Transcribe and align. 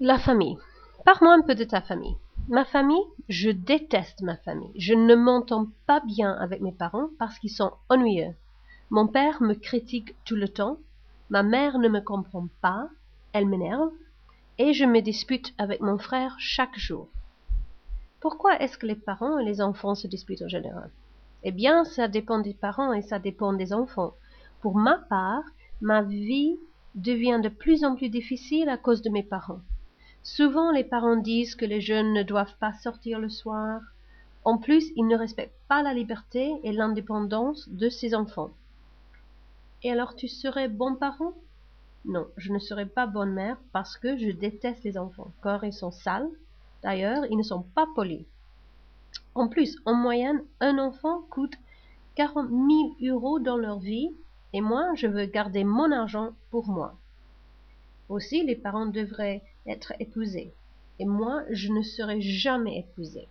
La 0.00 0.16
famille. 0.16 0.56
Parle-moi 1.04 1.34
un 1.34 1.42
peu 1.42 1.56
de 1.56 1.64
ta 1.64 1.80
famille. 1.80 2.14
Ma 2.48 2.64
famille, 2.64 3.02
je 3.28 3.50
déteste 3.50 4.22
ma 4.22 4.36
famille. 4.36 4.70
Je 4.76 4.94
ne 4.94 5.16
m'entends 5.16 5.66
pas 5.88 5.98
bien 5.98 6.34
avec 6.34 6.60
mes 6.60 6.70
parents 6.70 7.08
parce 7.18 7.36
qu'ils 7.40 7.50
sont 7.50 7.72
ennuyeux. 7.88 8.32
Mon 8.90 9.08
père 9.08 9.42
me 9.42 9.54
critique 9.54 10.14
tout 10.24 10.36
le 10.36 10.46
temps, 10.46 10.78
ma 11.30 11.42
mère 11.42 11.80
ne 11.80 11.88
me 11.88 12.00
comprend 12.00 12.46
pas, 12.62 12.88
elle 13.32 13.48
m'énerve, 13.48 13.90
et 14.58 14.72
je 14.72 14.84
me 14.84 15.00
dispute 15.00 15.52
avec 15.58 15.80
mon 15.80 15.98
frère 15.98 16.36
chaque 16.38 16.78
jour. 16.78 17.08
Pourquoi 18.20 18.56
est-ce 18.60 18.78
que 18.78 18.86
les 18.86 18.94
parents 18.94 19.40
et 19.40 19.44
les 19.44 19.60
enfants 19.60 19.96
se 19.96 20.06
disputent 20.06 20.42
en 20.42 20.48
général? 20.48 20.92
Eh 21.42 21.50
bien, 21.50 21.84
ça 21.84 22.06
dépend 22.06 22.38
des 22.38 22.54
parents 22.54 22.92
et 22.92 23.02
ça 23.02 23.18
dépend 23.18 23.52
des 23.52 23.72
enfants. 23.72 24.14
Pour 24.60 24.76
ma 24.76 24.98
part, 25.10 25.42
ma 25.80 26.02
vie 26.02 26.56
devient 26.94 27.40
de 27.42 27.48
plus 27.48 27.84
en 27.84 27.96
plus 27.96 28.10
difficile 28.10 28.68
à 28.68 28.78
cause 28.78 29.02
de 29.02 29.10
mes 29.10 29.24
parents. 29.24 29.58
Souvent 30.30 30.70
les 30.72 30.84
parents 30.84 31.16
disent 31.16 31.54
que 31.54 31.64
les 31.64 31.80
jeunes 31.80 32.12
ne 32.12 32.22
doivent 32.22 32.54
pas 32.60 32.74
sortir 32.74 33.18
le 33.18 33.30
soir. 33.30 33.80
En 34.44 34.58
plus, 34.58 34.92
ils 34.94 35.06
ne 35.06 35.16
respectent 35.16 35.58
pas 35.68 35.82
la 35.82 35.94
liberté 35.94 36.54
et 36.62 36.70
l'indépendance 36.70 37.66
de 37.70 37.88
ses 37.88 38.14
enfants. 38.14 38.50
Et 39.82 39.90
alors 39.90 40.14
tu 40.16 40.28
serais 40.28 40.68
bon 40.68 40.94
parent? 40.96 41.32
Non, 42.04 42.26
je 42.36 42.52
ne 42.52 42.58
serais 42.58 42.84
pas 42.84 43.06
bonne 43.06 43.32
mère 43.32 43.56
parce 43.72 43.96
que 43.96 44.18
je 44.18 44.30
déteste 44.30 44.84
les 44.84 44.98
enfants, 44.98 45.32
car 45.42 45.64
ils 45.64 45.72
sont 45.72 45.90
sales. 45.90 46.28
D'ailleurs, 46.82 47.24
ils 47.30 47.38
ne 47.38 47.42
sont 47.42 47.62
pas 47.62 47.88
polis. 47.94 48.26
En 49.34 49.48
plus, 49.48 49.78
en 49.86 49.94
moyenne, 49.94 50.44
un 50.60 50.78
enfant 50.78 51.22
coûte 51.30 51.54
quarante 52.14 52.50
mille 52.50 52.92
euros 53.10 53.38
dans 53.38 53.56
leur 53.56 53.78
vie, 53.78 54.10
et 54.52 54.60
moi, 54.60 54.90
je 54.94 55.06
veux 55.06 55.24
garder 55.24 55.64
mon 55.64 55.90
argent 55.90 56.32
pour 56.50 56.68
moi. 56.68 56.98
Aussi, 58.08 58.44
les 58.44 58.56
parents 58.56 58.86
devraient 58.86 59.42
être 59.66 59.92
épousés. 60.00 60.54
Et 60.98 61.04
moi, 61.04 61.44
je 61.50 61.72
ne 61.72 61.82
serai 61.82 62.20
jamais 62.20 62.78
épousée. 62.78 63.28